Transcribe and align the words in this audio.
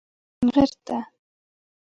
چونغرته 0.37 0.97